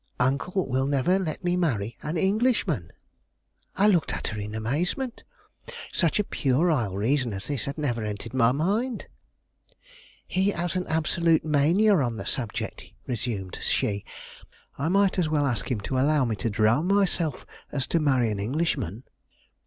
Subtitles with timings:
[0.19, 2.91] Uncle will never let me marry an Englishman."
[3.75, 5.23] I looked at her in amazement.
[5.91, 9.05] Such a puerile reason as this had never entered my mind.
[10.25, 14.03] "He has an absolute mania on the subject," resumed she.
[14.75, 18.31] "I might as well ask him to allow me to drown myself as to marry
[18.31, 19.03] an Englishman."